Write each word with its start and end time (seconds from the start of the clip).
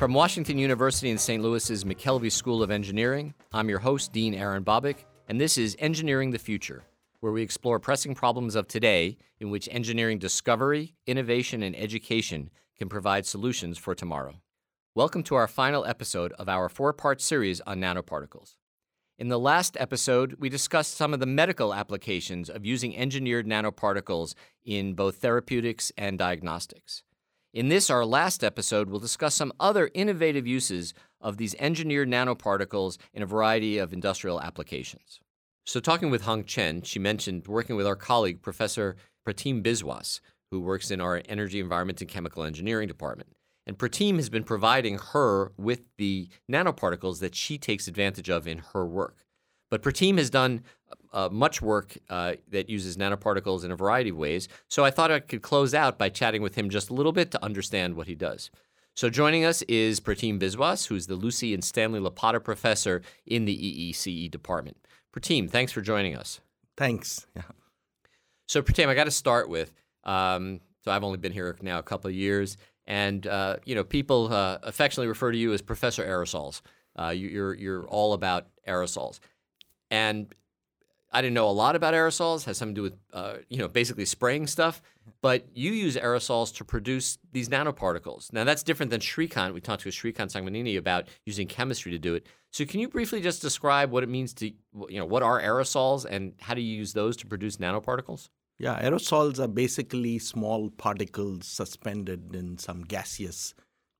From 0.00 0.14
Washington 0.14 0.56
University 0.56 1.10
in 1.10 1.18
St. 1.18 1.42
Louis's 1.42 1.84
McKelvey 1.84 2.32
School 2.32 2.62
of 2.62 2.70
Engineering, 2.70 3.34
I'm 3.52 3.68
your 3.68 3.80
host, 3.80 4.14
Dean 4.14 4.32
Aaron 4.32 4.64
Bobick, 4.64 5.04
and 5.28 5.38
this 5.38 5.58
is 5.58 5.76
Engineering 5.78 6.30
the 6.30 6.38
Future, 6.38 6.84
where 7.20 7.32
we 7.32 7.42
explore 7.42 7.78
pressing 7.78 8.14
problems 8.14 8.54
of 8.54 8.66
today 8.66 9.18
in 9.40 9.50
which 9.50 9.68
engineering 9.70 10.18
discovery, 10.18 10.94
innovation, 11.06 11.62
and 11.62 11.76
education 11.76 12.48
can 12.78 12.88
provide 12.88 13.26
solutions 13.26 13.76
for 13.76 13.94
tomorrow. 13.94 14.36
Welcome 14.94 15.22
to 15.24 15.34
our 15.34 15.46
final 15.46 15.84
episode 15.84 16.32
of 16.38 16.48
our 16.48 16.70
four 16.70 16.94
part 16.94 17.20
series 17.20 17.60
on 17.60 17.78
nanoparticles. 17.78 18.54
In 19.18 19.28
the 19.28 19.38
last 19.38 19.76
episode, 19.78 20.36
we 20.38 20.48
discussed 20.48 20.94
some 20.94 21.12
of 21.12 21.20
the 21.20 21.26
medical 21.26 21.74
applications 21.74 22.48
of 22.48 22.64
using 22.64 22.96
engineered 22.96 23.46
nanoparticles 23.46 24.32
in 24.64 24.94
both 24.94 25.16
therapeutics 25.16 25.92
and 25.98 26.18
diagnostics. 26.18 27.02
In 27.52 27.68
this, 27.68 27.90
our 27.90 28.04
last 28.04 28.44
episode, 28.44 28.88
we'll 28.88 29.00
discuss 29.00 29.34
some 29.34 29.52
other 29.58 29.90
innovative 29.92 30.46
uses 30.46 30.94
of 31.20 31.36
these 31.36 31.56
engineered 31.58 32.08
nanoparticles 32.08 32.96
in 33.12 33.24
a 33.24 33.26
variety 33.26 33.76
of 33.76 33.92
industrial 33.92 34.40
applications. 34.40 35.18
So, 35.66 35.80
talking 35.80 36.10
with 36.10 36.22
Hong 36.22 36.44
Chen, 36.44 36.82
she 36.82 37.00
mentioned 37.00 37.48
working 37.48 37.74
with 37.74 37.88
our 37.88 37.96
colleague, 37.96 38.40
Professor 38.40 38.94
Pratim 39.26 39.64
Biswas, 39.64 40.20
who 40.52 40.60
works 40.60 40.92
in 40.92 41.00
our 41.00 41.22
Energy, 41.28 41.58
Environment, 41.58 42.00
and 42.00 42.08
Chemical 42.08 42.44
Engineering 42.44 42.86
department. 42.86 43.30
And 43.66 43.76
Pratim 43.76 44.16
has 44.16 44.30
been 44.30 44.44
providing 44.44 44.98
her 45.12 45.50
with 45.56 45.82
the 45.98 46.28
nanoparticles 46.50 47.18
that 47.18 47.34
she 47.34 47.58
takes 47.58 47.88
advantage 47.88 48.30
of 48.30 48.46
in 48.46 48.58
her 48.72 48.86
work. 48.86 49.24
But 49.72 49.82
Pratim 49.82 50.18
has 50.18 50.30
done 50.30 50.62
uh, 51.12 51.28
much 51.30 51.60
work 51.60 51.96
uh, 52.08 52.34
that 52.50 52.68
uses 52.68 52.96
nanoparticles 52.96 53.64
in 53.64 53.70
a 53.70 53.76
variety 53.76 54.10
of 54.10 54.16
ways. 54.16 54.48
So 54.68 54.84
I 54.84 54.90
thought 54.90 55.10
I 55.10 55.20
could 55.20 55.42
close 55.42 55.74
out 55.74 55.98
by 55.98 56.08
chatting 56.08 56.42
with 56.42 56.54
him 56.54 56.70
just 56.70 56.90
a 56.90 56.94
little 56.94 57.12
bit 57.12 57.30
to 57.32 57.44
understand 57.44 57.94
what 57.94 58.06
he 58.06 58.14
does. 58.14 58.50
So 58.94 59.08
joining 59.08 59.44
us 59.44 59.62
is 59.62 60.00
Pratim 60.00 60.38
Biswas, 60.38 60.88
who's 60.88 61.06
the 61.06 61.14
Lucy 61.14 61.54
and 61.54 61.64
Stanley 61.64 62.00
Lopata 62.00 62.42
Professor 62.42 63.02
in 63.26 63.44
the 63.44 63.56
EECE 63.56 64.30
department. 64.30 64.76
Pratim, 65.12 65.48
thanks 65.48 65.72
for 65.72 65.80
joining 65.80 66.16
us. 66.16 66.40
Thanks. 66.76 67.26
Yeah. 67.34 67.42
So 68.46 68.62
Pratim, 68.62 68.88
I 68.88 68.94
got 68.94 69.04
to 69.04 69.10
start 69.10 69.48
with. 69.48 69.72
Um, 70.04 70.60
so 70.82 70.90
I've 70.90 71.04
only 71.04 71.18
been 71.18 71.32
here 71.32 71.56
now 71.62 71.78
a 71.78 71.82
couple 71.82 72.08
of 72.08 72.14
years, 72.14 72.56
and 72.86 73.26
uh, 73.26 73.56
you 73.64 73.74
know 73.74 73.84
people 73.84 74.32
uh, 74.32 74.58
affectionately 74.62 75.08
refer 75.08 75.30
to 75.30 75.38
you 75.38 75.52
as 75.52 75.62
Professor 75.62 76.04
Aerosols. 76.04 76.62
Uh, 76.98 77.10
you, 77.10 77.28
you're 77.28 77.54
you're 77.54 77.84
all 77.84 78.12
about 78.12 78.46
aerosols. 78.66 79.20
And 79.90 80.34
I 81.12 81.22
didn't 81.22 81.34
know 81.34 81.48
a 81.48 81.50
lot 81.50 81.74
about 81.74 81.94
aerosols. 81.94 82.42
It 82.42 82.46
has 82.46 82.58
something 82.58 82.74
to 82.76 82.78
do 82.78 82.82
with, 82.82 82.98
uh, 83.12 83.34
you 83.48 83.58
know, 83.58 83.68
basically 83.68 84.04
spraying 84.04 84.46
stuff. 84.46 84.80
But 85.22 85.44
you 85.54 85.72
use 85.72 85.96
aerosols 85.96 86.54
to 86.56 86.64
produce 86.64 87.18
these 87.32 87.48
nanoparticles. 87.48 88.32
Now 88.32 88.44
that's 88.44 88.62
different 88.62 88.90
than 88.90 89.00
Srikanth. 89.00 89.52
We 89.52 89.60
talked 89.60 89.82
to 89.82 89.88
Srikanth 89.88 90.32
Singamaneni 90.32 90.78
about 90.78 91.08
using 91.26 91.48
chemistry 91.48 91.90
to 91.92 91.98
do 91.98 92.14
it. 92.14 92.26
So 92.52 92.64
can 92.64 92.80
you 92.80 92.88
briefly 92.88 93.20
just 93.20 93.42
describe 93.42 93.90
what 93.90 94.02
it 94.02 94.08
means 94.08 94.32
to, 94.34 94.46
you 94.88 94.98
know, 94.98 95.04
what 95.04 95.22
are 95.22 95.40
aerosols 95.40 96.04
and 96.04 96.34
how 96.40 96.54
do 96.54 96.60
you 96.60 96.76
use 96.76 96.92
those 96.92 97.16
to 97.18 97.26
produce 97.26 97.56
nanoparticles? 97.56 98.28
Yeah, 98.58 98.80
aerosols 98.80 99.40
are 99.40 99.48
basically 99.48 100.18
small 100.18 100.70
particles 100.70 101.46
suspended 101.46 102.34
in 102.34 102.58
some 102.58 102.82
gaseous 102.82 103.54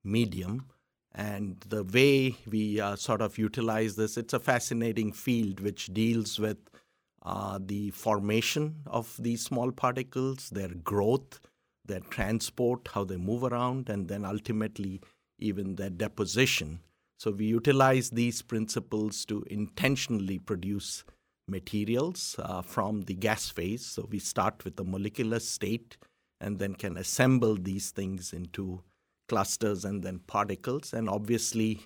medium 0.04 0.66
and 1.14 1.58
the 1.68 1.82
way 1.82 2.36
we 2.48 2.80
uh, 2.80 2.96
sort 2.96 3.20
of 3.20 3.36
utilize 3.36 3.96
this, 3.96 4.16
it's 4.16 4.32
a 4.32 4.38
fascinating 4.38 5.12
field 5.12 5.60
which 5.60 5.92
deals 5.92 6.38
with 6.38 6.58
uh, 7.22 7.58
the 7.64 7.90
formation 7.90 8.76
of 8.86 9.14
these 9.18 9.44
small 9.44 9.70
particles, 9.70 10.50
their 10.50 10.68
growth, 10.68 11.40
their 11.84 12.00
transport, 12.00 12.88
how 12.92 13.04
they 13.04 13.16
move 13.16 13.44
around, 13.44 13.88
and 13.88 14.08
then 14.08 14.24
ultimately 14.24 15.00
even 15.38 15.76
their 15.76 15.90
deposition. 15.90 16.80
So 17.18 17.30
we 17.30 17.46
utilize 17.46 18.10
these 18.10 18.40
principles 18.40 19.24
to 19.26 19.44
intentionally 19.50 20.38
produce 20.38 21.04
materials 21.48 22.36
uh, 22.38 22.62
from 22.62 23.02
the 23.02 23.14
gas 23.14 23.50
phase. 23.50 23.84
So 23.84 24.08
we 24.10 24.18
start 24.18 24.64
with 24.64 24.76
the 24.76 24.84
molecular 24.84 25.40
state 25.40 25.98
and 26.40 26.58
then 26.58 26.74
can 26.74 26.96
assemble 26.96 27.56
these 27.56 27.90
things 27.90 28.32
into 28.32 28.82
clusters 29.28 29.84
and 29.84 30.02
then 30.02 30.20
particles. 30.26 30.94
And 30.94 31.10
obviously, 31.10 31.80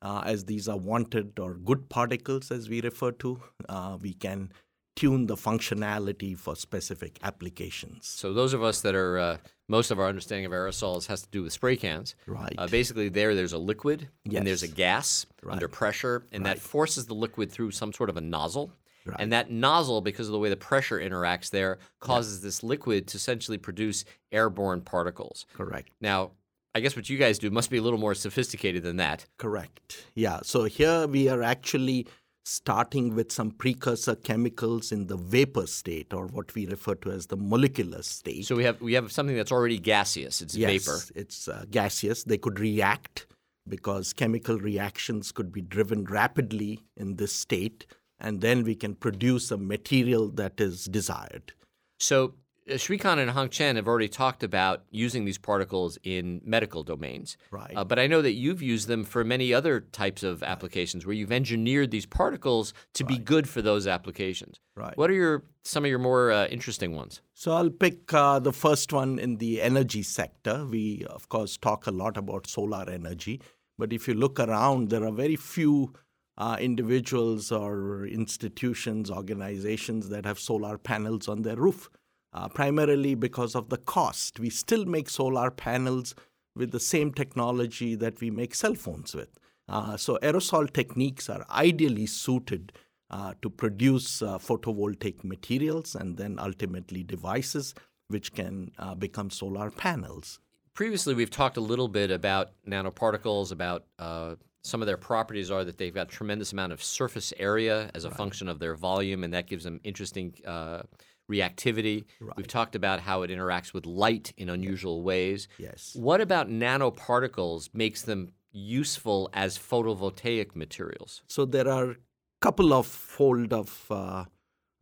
uh, 0.00 0.22
as 0.24 0.44
these 0.44 0.68
are 0.68 0.76
wanted 0.76 1.38
or 1.38 1.54
good 1.54 1.88
particles, 1.88 2.52
as 2.52 2.68
we 2.68 2.80
refer 2.80 3.10
to, 3.12 3.40
uh, 3.68 3.98
we 4.00 4.12
can 4.12 4.52
tune 4.98 5.26
the 5.26 5.36
functionality 5.36 6.36
for 6.36 6.56
specific 6.56 7.20
applications. 7.22 8.08
So 8.08 8.32
those 8.32 8.52
of 8.52 8.64
us 8.64 8.80
that 8.80 8.96
are 8.96 9.16
uh, 9.16 9.36
most 9.68 9.92
of 9.92 10.00
our 10.00 10.08
understanding 10.08 10.44
of 10.44 10.50
aerosols 10.50 11.06
has 11.06 11.22
to 11.22 11.28
do 11.30 11.44
with 11.44 11.52
spray 11.52 11.76
cans. 11.76 12.16
Right. 12.26 12.52
Uh, 12.58 12.66
basically, 12.66 13.08
there 13.08 13.36
there's 13.36 13.52
a 13.52 13.58
liquid 13.58 14.08
yes. 14.24 14.38
and 14.38 14.46
there's 14.46 14.64
a 14.64 14.68
gas 14.68 15.24
right. 15.42 15.52
under 15.52 15.68
pressure, 15.68 16.24
and 16.32 16.44
right. 16.44 16.56
that 16.56 16.60
forces 16.60 17.06
the 17.06 17.14
liquid 17.14 17.52
through 17.52 17.70
some 17.70 17.92
sort 17.92 18.10
of 18.10 18.16
a 18.16 18.20
nozzle. 18.20 18.72
Right. 19.06 19.16
And 19.20 19.32
that 19.32 19.50
nozzle, 19.50 20.00
because 20.00 20.26
of 20.26 20.32
the 20.32 20.38
way 20.38 20.50
the 20.50 20.56
pressure 20.56 20.98
interacts 20.98 21.50
there, 21.50 21.78
causes 22.00 22.42
this 22.42 22.64
liquid 22.64 23.06
to 23.06 23.16
essentially 23.16 23.56
produce 23.56 24.04
airborne 24.32 24.80
particles. 24.82 25.46
Correct. 25.54 25.90
Now, 26.00 26.32
I 26.74 26.80
guess 26.80 26.96
what 26.96 27.08
you 27.08 27.16
guys 27.16 27.38
do 27.38 27.50
must 27.50 27.70
be 27.70 27.78
a 27.78 27.82
little 27.82 28.00
more 28.00 28.14
sophisticated 28.14 28.82
than 28.82 28.96
that. 28.96 29.26
Correct. 29.38 30.06
Yeah. 30.14 30.40
So 30.42 30.64
here 30.64 31.06
we 31.06 31.28
are 31.28 31.42
actually 31.42 32.06
starting 32.48 33.14
with 33.14 33.30
some 33.30 33.50
precursor 33.50 34.14
chemicals 34.14 34.90
in 34.90 35.06
the 35.06 35.16
vapor 35.16 35.66
state 35.66 36.14
or 36.14 36.26
what 36.28 36.54
we 36.54 36.66
refer 36.66 36.94
to 36.94 37.10
as 37.10 37.26
the 37.26 37.36
molecular 37.36 38.02
state. 38.02 38.46
So 38.46 38.56
we 38.56 38.64
have 38.64 38.80
we 38.80 38.94
have 38.94 39.12
something 39.12 39.36
that's 39.36 39.52
already 39.52 39.78
gaseous. 39.78 40.40
It's 40.40 40.54
yes, 40.54 40.70
vapor. 40.70 40.98
It's 41.14 41.48
uh, 41.48 41.64
gaseous. 41.70 42.24
They 42.24 42.38
could 42.38 42.58
react 42.58 43.26
because 43.68 44.14
chemical 44.14 44.58
reactions 44.58 45.30
could 45.30 45.52
be 45.52 45.60
driven 45.60 46.04
rapidly 46.04 46.80
in 46.96 47.16
this 47.16 47.34
state 47.34 47.86
and 48.18 48.40
then 48.40 48.64
we 48.64 48.74
can 48.74 48.94
produce 48.94 49.50
a 49.50 49.58
material 49.58 50.28
that 50.30 50.58
is 50.58 50.86
desired. 50.86 51.52
So 52.00 52.34
Srikanth 52.76 53.18
and 53.18 53.30
Hong 53.30 53.48
Chen 53.48 53.76
have 53.76 53.88
already 53.88 54.08
talked 54.08 54.42
about 54.42 54.82
using 54.90 55.24
these 55.24 55.38
particles 55.38 55.98
in 56.02 56.40
medical 56.44 56.82
domains. 56.82 57.36
Right. 57.50 57.72
Uh, 57.74 57.84
but 57.84 57.98
I 57.98 58.06
know 58.06 58.22
that 58.22 58.32
you've 58.32 58.62
used 58.62 58.88
them 58.88 59.04
for 59.04 59.24
many 59.24 59.54
other 59.54 59.80
types 59.80 60.22
of 60.22 60.42
applications 60.42 61.06
where 61.06 61.14
you've 61.14 61.32
engineered 61.32 61.90
these 61.90 62.06
particles 62.06 62.74
to 62.94 63.04
right. 63.04 63.16
be 63.16 63.18
good 63.18 63.48
for 63.48 63.62
those 63.62 63.86
applications. 63.86 64.60
Right. 64.76 64.96
What 64.96 65.10
are 65.10 65.14
your 65.14 65.44
some 65.62 65.84
of 65.84 65.90
your 65.90 65.98
more 65.98 66.30
uh, 66.30 66.46
interesting 66.46 66.94
ones? 66.94 67.22
So 67.34 67.52
I'll 67.52 67.70
pick 67.70 68.12
uh, 68.12 68.38
the 68.38 68.52
first 68.52 68.92
one 68.92 69.18
in 69.18 69.36
the 69.36 69.62
energy 69.62 70.02
sector. 70.02 70.64
We 70.64 71.06
of 71.08 71.28
course 71.28 71.56
talk 71.56 71.86
a 71.86 71.90
lot 71.90 72.16
about 72.16 72.46
solar 72.46 72.88
energy, 72.88 73.40
but 73.78 73.92
if 73.92 74.08
you 74.08 74.14
look 74.14 74.38
around, 74.38 74.90
there 74.90 75.04
are 75.04 75.12
very 75.12 75.36
few 75.36 75.94
uh, 76.36 76.56
individuals 76.60 77.50
or 77.50 78.06
institutions, 78.06 79.10
organizations 79.10 80.08
that 80.10 80.24
have 80.24 80.38
solar 80.38 80.78
panels 80.78 81.28
on 81.28 81.42
their 81.42 81.56
roof 81.56 81.90
uh, 82.32 82.48
primarily 82.48 83.14
because 83.14 83.54
of 83.54 83.68
the 83.68 83.76
cost. 83.76 84.38
We 84.38 84.50
still 84.50 84.84
make 84.84 85.08
solar 85.08 85.50
panels 85.50 86.14
with 86.54 86.72
the 86.72 86.80
same 86.80 87.12
technology 87.12 87.94
that 87.94 88.20
we 88.20 88.30
make 88.30 88.54
cell 88.54 88.74
phones 88.74 89.14
with. 89.14 89.38
Uh, 89.68 89.96
so, 89.96 90.18
aerosol 90.22 90.72
techniques 90.72 91.28
are 91.28 91.44
ideally 91.50 92.06
suited 92.06 92.72
uh, 93.10 93.34
to 93.42 93.50
produce 93.50 94.22
uh, 94.22 94.38
photovoltaic 94.38 95.22
materials 95.24 95.94
and 95.94 96.16
then 96.16 96.38
ultimately 96.38 97.02
devices 97.02 97.74
which 98.08 98.34
can 98.34 98.70
uh, 98.78 98.94
become 98.94 99.30
solar 99.30 99.70
panels. 99.70 100.40
Previously, 100.74 101.14
we've 101.14 101.30
talked 101.30 101.56
a 101.56 101.60
little 101.60 101.88
bit 101.88 102.10
about 102.10 102.52
nanoparticles, 102.66 103.52
about 103.52 103.84
uh, 103.98 104.36
some 104.62 104.82
of 104.82 104.86
their 104.86 104.96
properties 104.96 105.50
are 105.50 105.64
that 105.64 105.78
they've 105.78 105.94
got 105.94 106.08
tremendous 106.08 106.52
amount 106.52 106.72
of 106.72 106.82
surface 106.82 107.32
area 107.38 107.90
as 107.94 108.04
a 108.04 108.08
right. 108.08 108.16
function 108.16 108.48
of 108.48 108.58
their 108.58 108.74
volume, 108.74 109.24
and 109.24 109.32
that 109.34 109.46
gives 109.46 109.64
them 109.64 109.80
interesting 109.84 110.34
uh, 110.46 110.82
reactivity. 111.30 112.04
Right. 112.20 112.36
We've 112.36 112.46
talked 112.46 112.74
about 112.74 113.00
how 113.00 113.22
it 113.22 113.30
interacts 113.30 113.72
with 113.72 113.86
light 113.86 114.32
in 114.36 114.48
unusual 114.48 115.02
ways. 115.02 115.48
Yes. 115.58 115.94
What 115.94 116.20
about 116.20 116.48
nanoparticles 116.48 117.70
makes 117.74 118.02
them 118.02 118.32
useful 118.50 119.30
as 119.32 119.58
photovoltaic 119.58 120.56
materials? 120.56 121.22
So 121.28 121.44
there 121.44 121.68
are 121.68 121.90
a 121.90 121.96
couple 122.40 122.72
of 122.72 122.86
fold 122.86 123.52
of 123.52 123.84
uh, 123.90 124.24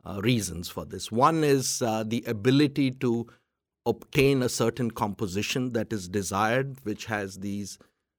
uh, 0.05 0.21
reasons 0.21 0.69
for 0.69 0.85
this. 0.85 1.11
One 1.11 1.43
is 1.43 1.81
uh, 1.81 2.03
the 2.03 2.23
ability 2.25 2.91
to 2.91 3.27
obtain 3.85 4.41
a 4.41 4.49
certain 4.49 4.91
composition 4.91 5.73
that 5.73 5.91
is 5.93 6.07
desired, 6.07 6.77
which 6.83 7.05
has 7.05 7.39
these, 7.39 7.77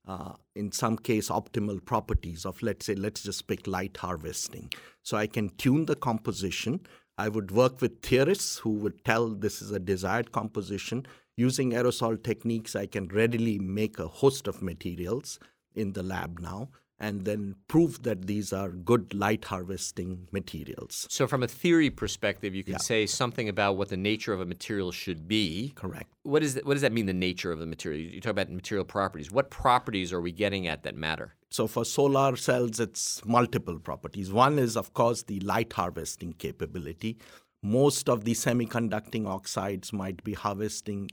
uh, 0.09 0.33
in 0.57 0.73
some 0.73 0.97
case, 0.97 1.29
optimal 1.29 1.85
properties 1.85 2.45
of, 2.45 2.61
let's 2.63 2.87
say, 2.87 2.95
let's 2.95 3.23
just 3.23 3.47
pick 3.47 3.67
light 3.67 3.97
harvesting. 3.99 4.73
So 5.03 5.17
I 5.17 5.27
can 5.27 5.51
tune 5.51 5.85
the 5.87 5.97
composition 5.97 6.81
I 7.19 7.29
would 7.29 7.51
work 7.51 7.81
with 7.81 8.01
theorists 8.01 8.59
who 8.59 8.71
would 8.71 9.05
tell 9.05 9.29
this 9.31 9.61
is 9.61 9.73
a 9.73 9.81
desired 9.81 10.31
composition. 10.31 11.05
Using 11.37 11.73
aerosol 11.73 12.23
techniques, 12.23 12.77
I 12.77 12.87
can 12.87 13.09
readily 13.09 13.59
make 13.59 13.99
a 13.99 14.07
host 14.07 14.47
of 14.47 14.63
materials 14.63 15.41
in 15.75 15.93
the 15.95 16.05
lab 16.05 16.39
now. 16.39 16.69
And 17.01 17.25
then 17.25 17.55
prove 17.69 18.03
that 18.03 18.27
these 18.27 18.53
are 18.53 18.71
good 18.71 19.15
light 19.15 19.45
harvesting 19.47 20.29
materials. 20.33 21.07
So, 21.09 21.27
from 21.27 21.43
a 21.43 21.49
theory 21.49 21.91
perspective, 21.91 22.55
you 22.55 22.65
can 22.65 22.73
Yeah. 22.73 22.79
say 22.79 23.07
something 23.07 23.49
about 23.49 23.77
what 23.77 23.89
the 23.89 23.97
nature 23.97 24.33
of 24.33 24.41
a 24.41 24.47
material 24.47 24.91
should 24.93 25.29
be. 25.29 25.73
Correct. 25.77 26.13
What, 26.25 26.43
is 26.43 26.55
that, 26.55 26.67
what 26.67 26.75
does 26.75 26.83
that 26.83 26.93
mean, 26.93 27.07
the 27.07 27.13
nature 27.13 27.53
of 27.53 27.59
the 27.61 27.67
material? 27.67 28.01
You 28.01 28.21
talk 28.21 28.33
about 28.33 28.51
material 28.51 28.85
properties. 28.85 29.31
What 29.31 29.51
properties 29.51 30.13
are 30.13 30.21
we 30.21 30.33
getting 30.33 30.67
at 30.67 30.83
that 30.83 30.97
matter? 30.97 31.35
So 31.51 31.67
for 31.67 31.85
solar 31.85 32.37
cells, 32.37 32.79
it's 32.81 33.25
multiple 33.25 33.79
properties. 33.79 34.33
One 34.33 34.59
is, 34.59 34.77
of 34.77 34.93
course, 34.93 35.23
the 35.23 35.41
light 35.41 35.73
harvesting 35.73 36.35
capability. 36.35 37.17
Most 37.63 38.09
of 38.09 38.25
the 38.25 38.33
semiconducting 38.33 39.27
oxides 39.27 39.93
might 39.93 40.23
be 40.23 40.35
harvesting 40.35 41.11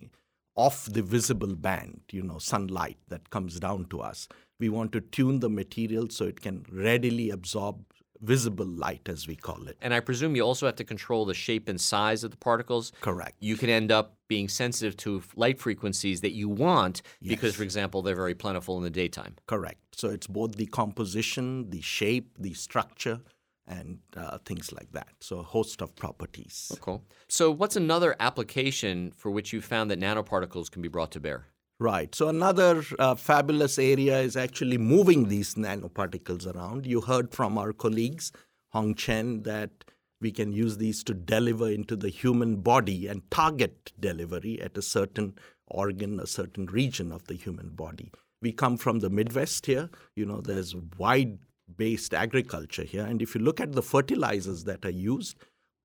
off 0.55 0.85
the 0.85 1.01
visible 1.01 1.55
band, 1.55 2.01
you 2.11 2.21
know, 2.21 2.37
sunlight 2.37 2.97
that 3.09 3.29
comes 3.29 3.59
down 3.59 3.85
to 3.85 4.01
us. 4.01 4.27
We 4.59 4.69
want 4.69 4.91
to 4.93 5.01
tune 5.01 5.39
the 5.39 5.49
material 5.49 6.09
so 6.09 6.25
it 6.25 6.41
can 6.41 6.65
readily 6.71 7.29
absorb 7.29 7.83
visible 8.21 8.65
light, 8.65 9.07
as 9.07 9.27
we 9.27 9.35
call 9.35 9.67
it. 9.67 9.77
And 9.81 9.93
I 9.93 9.99
presume 9.99 10.35
you 10.35 10.43
also 10.43 10.65
have 10.65 10.77
to 10.77 10.83
control 10.83 11.25
the 11.25 11.33
shape 11.33 11.67
and 11.67 11.79
size 11.79 12.23
of 12.23 12.31
the 12.31 12.37
particles. 12.37 12.91
Correct. 13.01 13.35
You 13.39 13.57
can 13.57 13.69
end 13.69 13.91
up 13.91 14.15
being 14.27 14.47
sensitive 14.47 14.97
to 14.97 15.21
light 15.35 15.59
frequencies 15.59 16.21
that 16.21 16.31
you 16.31 16.49
want 16.49 17.01
because, 17.21 17.55
for 17.55 17.63
example, 17.63 18.01
they're 18.01 18.15
very 18.15 18.33
plentiful 18.33 18.77
in 18.77 18.83
the 18.83 18.89
daytime. 18.89 19.35
Correct. 19.47 19.79
So 19.91 20.09
it's 20.09 20.27
both 20.27 20.55
the 20.55 20.65
composition, 20.65 21.69
the 21.69 21.81
shape, 21.81 22.37
the 22.39 22.53
structure, 22.53 23.19
and 23.67 23.99
uh, 24.15 24.37
things 24.45 24.71
like 24.71 24.91
that. 24.91 25.09
So 25.19 25.39
a 25.39 25.43
host 25.43 25.81
of 25.81 25.95
properties. 25.95 26.71
Cool. 26.81 27.03
So, 27.27 27.49
what's 27.51 27.75
another 27.75 28.15
application 28.19 29.11
for 29.11 29.31
which 29.31 29.53
you 29.53 29.61
found 29.61 29.89
that 29.91 29.99
nanoparticles 29.99 30.69
can 30.69 30.81
be 30.81 30.87
brought 30.87 31.11
to 31.11 31.19
bear? 31.19 31.47
Right. 31.77 32.15
So 32.15 32.29
another 32.29 32.83
uh, 32.99 33.15
fabulous 33.15 33.77
area 33.77 34.19
is 34.19 34.37
actually 34.37 34.77
moving 34.77 35.27
these 35.27 35.55
nanoparticles 35.55 36.53
around. 36.53 36.85
You 36.85 37.01
heard 37.01 37.33
from 37.33 37.57
our 37.57 37.73
colleagues, 37.73 38.31
Hong 38.69 38.95
Chen, 38.95 39.43
that 39.43 39.83
we 40.21 40.31
can 40.31 40.53
use 40.53 40.77
these 40.77 41.03
to 41.03 41.13
deliver 41.13 41.69
into 41.69 41.97
the 41.97 42.07
human 42.07 42.57
body 42.57 43.07
and 43.07 43.29
target 43.29 43.91
delivery 43.99 44.61
at 44.61 44.77
a 44.77 44.81
certain 44.81 45.35
organ, 45.67 46.17
a 46.19 46.27
certain 46.27 46.65
region 46.67 47.11
of 47.11 47.25
the 47.25 47.35
human 47.35 47.69
body. 47.69 48.09
We 48.41 48.53
come 48.53 48.77
from 48.77 48.99
the 48.99 49.09
Midwest 49.09 49.65
here. 49.65 49.89
You 50.15 50.25
know, 50.25 50.39
there's 50.39 50.75
wide 50.97 51.39
based 51.77 52.13
agriculture 52.13 52.83
here. 52.83 53.05
And 53.05 53.21
if 53.21 53.35
you 53.35 53.41
look 53.41 53.59
at 53.59 53.73
the 53.73 53.81
fertilizers 53.81 54.63
that 54.65 54.85
are 54.85 54.91
used, 54.91 55.37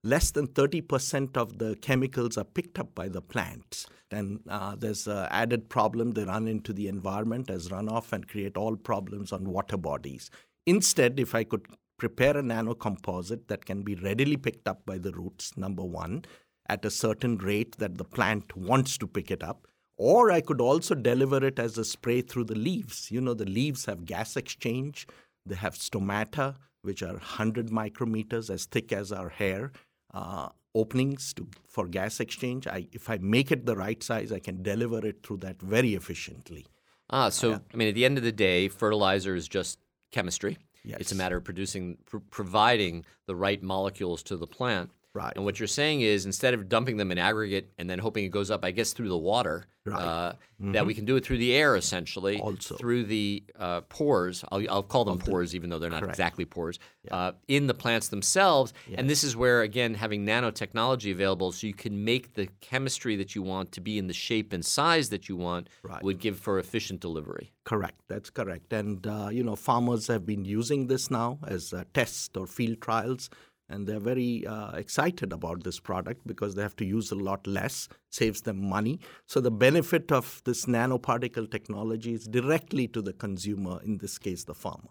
less 0.02 0.30
than 0.30 0.46
30% 0.46 1.36
of 1.36 1.58
the 1.58 1.76
chemicals 1.76 2.38
are 2.38 2.44
picked 2.44 2.78
up 2.78 2.94
by 2.94 3.08
the 3.08 3.20
plants. 3.20 3.86
And 4.10 4.40
uh, 4.48 4.74
there's 4.76 5.06
an 5.06 5.28
added 5.30 5.68
problem 5.68 6.12
they 6.12 6.24
run 6.24 6.48
into 6.48 6.72
the 6.72 6.88
environment 6.88 7.50
as 7.50 7.68
runoff 7.68 8.12
and 8.12 8.26
create 8.26 8.56
all 8.56 8.76
problems 8.76 9.32
on 9.32 9.50
water 9.50 9.76
bodies. 9.76 10.30
Instead, 10.66 11.20
if 11.20 11.34
I 11.34 11.44
could 11.44 11.66
prepare 11.98 12.36
a 12.36 12.42
nanocomposite 12.42 13.46
that 13.48 13.66
can 13.66 13.82
be 13.82 13.94
readily 13.94 14.36
picked 14.36 14.66
up 14.66 14.84
by 14.86 14.98
the 14.98 15.12
roots, 15.12 15.56
number 15.56 15.84
one, 15.84 16.24
at 16.68 16.84
a 16.84 16.90
certain 16.90 17.36
rate 17.38 17.76
that 17.78 17.98
the 17.98 18.04
plant 18.04 18.56
wants 18.56 18.96
to 18.98 19.06
pick 19.06 19.30
it 19.30 19.42
up, 19.42 19.66
or 19.96 20.30
I 20.30 20.40
could 20.40 20.60
also 20.60 20.94
deliver 20.94 21.44
it 21.44 21.58
as 21.58 21.76
a 21.76 21.84
spray 21.84 22.22
through 22.22 22.44
the 22.44 22.54
leaves. 22.54 23.10
You 23.10 23.20
know, 23.20 23.34
the 23.34 23.44
leaves 23.44 23.84
have 23.84 24.06
gas 24.06 24.34
exchange, 24.34 25.06
they 25.46 25.54
have 25.54 25.75
stomata, 25.75 26.56
which 26.82 27.02
are 27.02 27.12
100 27.12 27.69
micrometers, 27.69 28.50
as 28.50 28.66
thick 28.66 28.92
as 28.92 29.12
our 29.12 29.28
hair, 29.28 29.72
uh, 30.14 30.48
openings 30.75 31.34
to, 31.34 31.46
for 31.66 31.87
gas 31.87 32.20
exchange. 32.20 32.66
I, 32.66 32.87
if 32.92 33.10
I 33.10 33.19
make 33.19 33.50
it 33.50 33.66
the 33.66 33.76
right 33.76 34.02
size, 34.02 34.32
I 34.32 34.38
can 34.38 34.62
deliver 34.62 35.04
it 35.06 35.22
through 35.22 35.38
that 35.38 35.60
very 35.60 35.94
efficiently. 35.94 36.66
Ah, 37.10 37.28
so 37.28 37.60
I 37.72 37.76
mean, 37.76 37.88
at 37.88 37.94
the 37.94 38.04
end 38.04 38.19
of 38.19 38.25
the 38.25 38.32
day, 38.32 38.69
fertilizer 38.69 39.34
is 39.34 39.48
just 39.48 39.78
chemistry. 40.12 40.58
It's 41.00 41.12
a 41.12 41.16
matter 41.16 41.37
of 41.37 41.44
producing, 41.44 41.98
pr- 42.06 42.19
providing 42.31 43.04
the 43.26 43.34
right 43.34 43.62
molecules 43.62 44.22
to 44.25 44.37
the 44.37 44.46
plant. 44.46 44.90
Right. 45.12 45.32
And 45.34 45.44
what 45.44 45.58
you're 45.58 45.66
saying 45.66 46.02
is, 46.02 46.24
instead 46.24 46.54
of 46.54 46.68
dumping 46.68 46.96
them 46.96 47.10
in 47.10 47.18
aggregate 47.18 47.72
and 47.78 47.90
then 47.90 47.98
hoping 47.98 48.24
it 48.24 48.28
goes 48.30 48.50
up, 48.50 48.64
I 48.64 48.70
guess 48.70 48.92
through 48.92 49.08
the 49.08 49.18
water, 49.18 49.66
Right. 49.86 49.98
uh, 49.98 50.32
that 50.60 50.84
we 50.84 50.92
can 50.92 51.06
do 51.06 51.16
it 51.16 51.24
through 51.24 51.38
the 51.38 51.54
air, 51.54 51.74
essentially, 51.74 52.38
Also. 52.38 52.76
through 52.76 53.04
the 53.04 53.42
uh, 53.58 53.80
pores. 53.82 54.44
I'll, 54.52 54.62
I'll 54.70 54.82
call 54.82 55.06
them 55.06 55.18
pores, 55.18 55.54
even 55.54 55.70
though 55.70 55.78
they're 55.78 55.88
not 55.88 56.00
Correct. 56.00 56.14
exactly 56.16 56.44
pores, 56.44 56.78
uh, 57.10 57.32
in 57.48 57.66
the 57.66 57.72
plants 57.72 58.08
themselves. 58.08 58.74
And 58.94 59.08
this 59.08 59.24
is 59.24 59.34
where, 59.34 59.62
again, 59.62 59.94
having 59.94 60.26
nanotechnology 60.26 61.10
available, 61.10 61.50
so 61.52 61.66
you 61.66 61.72
can 61.72 62.04
make 62.04 62.34
the 62.34 62.46
chemistry 62.60 63.16
that 63.16 63.34
you 63.34 63.42
want 63.42 63.72
to 63.72 63.80
be 63.80 63.96
in 63.96 64.06
the 64.06 64.12
shape 64.12 64.52
and 64.52 64.62
size 64.64 65.08
that 65.08 65.30
you 65.30 65.36
want, 65.36 65.68
Right. 65.82 66.02
would 66.02 66.18
give 66.20 66.38
for 66.38 66.58
efficient 66.58 67.00
delivery. 67.00 67.50
Correct. 67.64 68.00
That's 68.06 68.28
correct. 68.28 68.72
And 68.74 69.06
uh, 69.06 69.30
you 69.32 69.42
know, 69.42 69.56
farmers 69.56 70.08
have 70.08 70.26
been 70.26 70.44
using 70.44 70.88
this 70.88 71.10
now 71.10 71.38
as 71.46 71.72
uh, 71.72 71.84
tests 71.94 72.28
or 72.36 72.46
field 72.46 72.82
trials, 72.82 73.30
and 73.70 73.87
they're 73.87 74.00
very 74.00 74.46
uh, 74.46 74.72
excited 74.72 75.32
about 75.32 75.64
this 75.64 75.78
product 75.81 76.26
because 76.26 76.55
they 76.55 76.62
have 76.62 76.76
to 76.76 76.84
use 76.84 77.11
a 77.12 77.14
lot 77.14 77.46
less, 77.46 77.88
saves 78.11 78.43
them 78.43 78.69
money. 78.69 78.99
So 79.26 79.40
the 79.40 79.50
benefit 79.50 80.11
of 80.12 80.43
this 80.44 80.67
nanoparticle 80.67 81.50
technology 81.50 82.12
is 82.14 82.26
directly 82.26 82.88
to 82.88 83.00
the 83.00 83.12
consumer. 83.12 83.81
In 83.82 83.99
this 83.99 84.19
case, 84.19 84.44
the 84.44 84.55
farmer. 84.55 84.90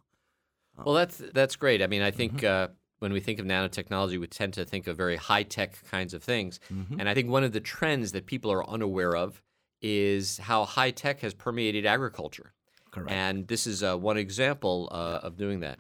Well, 0.86 0.96
that's 0.96 1.22
that's 1.34 1.58
great. 1.58 1.82
I 1.82 1.88
mean, 1.88 2.02
I 2.02 2.12
think 2.12 2.42
uh, 2.42 2.70
when 3.00 3.12
we 3.12 3.20
think 3.20 3.38
of 3.40 3.46
nanotechnology, 3.46 4.18
we 4.18 4.28
tend 4.28 4.54
to 4.54 4.64
think 4.64 4.88
of 4.88 4.96
very 4.96 5.18
high 5.18 5.44
tech 5.44 5.72
kinds 5.92 6.14
of 6.14 6.24
things. 6.24 6.60
And 6.98 7.10
I 7.10 7.14
think 7.14 7.30
one 7.30 7.44
of 7.44 7.52
the 7.52 7.60
trends 7.60 8.14
that 8.14 8.26
people 8.26 8.50
are 8.50 8.68
unaware 8.70 9.16
of 9.16 9.42
is 9.82 10.38
how 10.38 10.66
high 10.66 10.92
tech 10.92 11.20
has 11.20 11.34
permeated 11.34 11.86
agriculture. 11.86 12.54
Correct. 12.92 13.12
And 13.12 13.48
this 13.48 13.68
is 13.68 13.84
uh, 13.84 13.98
one 13.98 14.18
example 14.18 14.90
uh, 14.92 15.20
of 15.22 15.38
doing 15.38 15.60
that. 15.60 15.80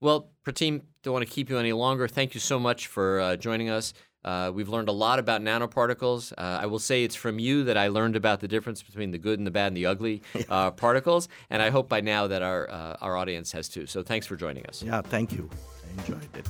Well, 0.00 0.30
Pratim, 0.44 0.82
don't 1.02 1.12
want 1.12 1.26
to 1.26 1.32
keep 1.32 1.50
you 1.50 1.58
any 1.58 1.72
longer. 1.72 2.06
Thank 2.06 2.34
you 2.34 2.40
so 2.40 2.58
much 2.58 2.86
for 2.86 3.20
uh, 3.20 3.36
joining 3.36 3.68
us. 3.68 3.94
Uh, 4.24 4.50
we've 4.54 4.68
learned 4.68 4.88
a 4.88 4.92
lot 4.92 5.18
about 5.18 5.40
nanoparticles. 5.42 6.32
Uh, 6.32 6.58
I 6.60 6.66
will 6.66 6.78
say 6.78 7.02
it's 7.02 7.14
from 7.14 7.38
you 7.38 7.64
that 7.64 7.76
I 7.76 7.88
learned 7.88 8.14
about 8.14 8.40
the 8.40 8.48
difference 8.48 8.82
between 8.82 9.10
the 9.10 9.18
good 9.18 9.38
and 9.38 9.46
the 9.46 9.50
bad 9.50 9.68
and 9.68 9.76
the 9.76 9.86
ugly 9.86 10.22
uh, 10.48 10.70
particles, 10.72 11.28
and 11.50 11.62
I 11.62 11.70
hope 11.70 11.88
by 11.88 12.00
now 12.00 12.26
that 12.26 12.42
our 12.42 12.68
uh, 12.70 12.96
our 13.00 13.16
audience 13.16 13.52
has 13.52 13.68
too. 13.68 13.86
So 13.86 14.02
thanks 14.02 14.26
for 14.26 14.36
joining 14.36 14.66
us. 14.66 14.82
Yeah. 14.82 15.00
Thank 15.02 15.32
you. 15.32 15.48
I 15.84 16.00
enjoyed 16.00 16.28
it. 16.36 16.48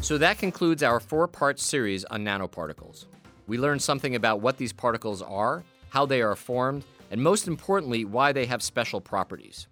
So 0.00 0.16
that 0.18 0.38
concludes 0.38 0.82
our 0.82 1.00
four-part 1.00 1.60
series 1.60 2.04
on 2.06 2.24
nanoparticles. 2.24 3.06
We 3.46 3.58
learned 3.58 3.82
something 3.82 4.14
about 4.14 4.40
what 4.40 4.56
these 4.56 4.72
particles 4.72 5.22
are, 5.22 5.64
how 5.90 6.06
they 6.06 6.22
are 6.22 6.36
formed, 6.36 6.84
and 7.10 7.22
most 7.22 7.46
importantly, 7.46 8.04
why 8.04 8.32
they 8.32 8.46
have 8.46 8.62
special 8.62 9.00
properties. 9.00 9.66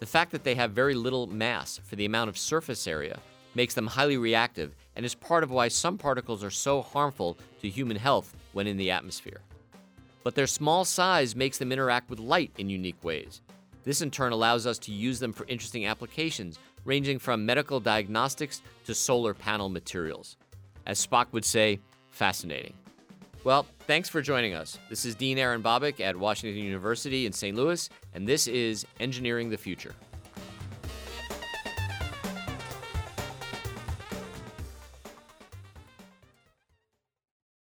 The 0.00 0.06
fact 0.06 0.32
that 0.32 0.44
they 0.44 0.54
have 0.54 0.72
very 0.72 0.94
little 0.94 1.26
mass 1.26 1.78
for 1.84 1.94
the 1.94 2.06
amount 2.06 2.30
of 2.30 2.38
surface 2.38 2.86
area 2.86 3.20
makes 3.54 3.74
them 3.74 3.86
highly 3.86 4.16
reactive 4.16 4.74
and 4.96 5.04
is 5.04 5.14
part 5.14 5.44
of 5.44 5.50
why 5.50 5.68
some 5.68 5.98
particles 5.98 6.42
are 6.42 6.50
so 6.50 6.80
harmful 6.80 7.36
to 7.60 7.68
human 7.68 7.98
health 7.98 8.34
when 8.54 8.66
in 8.66 8.78
the 8.78 8.90
atmosphere. 8.90 9.42
But 10.24 10.34
their 10.34 10.46
small 10.46 10.86
size 10.86 11.36
makes 11.36 11.58
them 11.58 11.70
interact 11.70 12.08
with 12.08 12.18
light 12.18 12.50
in 12.56 12.70
unique 12.70 13.02
ways. 13.04 13.42
This 13.84 14.00
in 14.00 14.10
turn 14.10 14.32
allows 14.32 14.66
us 14.66 14.78
to 14.80 14.92
use 14.92 15.18
them 15.18 15.34
for 15.34 15.46
interesting 15.48 15.84
applications, 15.84 16.58
ranging 16.86 17.18
from 17.18 17.44
medical 17.44 17.78
diagnostics 17.78 18.62
to 18.86 18.94
solar 18.94 19.34
panel 19.34 19.68
materials. 19.68 20.38
As 20.86 21.06
Spock 21.06 21.26
would 21.32 21.44
say, 21.44 21.78
fascinating. 22.10 22.72
Well, 23.42 23.64
thanks 23.86 24.10
for 24.10 24.20
joining 24.20 24.52
us. 24.52 24.78
This 24.90 25.06
is 25.06 25.14
Dean 25.14 25.38
Aaron 25.38 25.62
Bobick 25.62 25.98
at 26.00 26.14
Washington 26.14 26.62
University 26.62 27.24
in 27.24 27.32
St. 27.32 27.56
Louis, 27.56 27.88
and 28.12 28.28
this 28.28 28.46
is 28.46 28.84
Engineering 29.00 29.48
the 29.48 29.56
Future. 29.56 29.94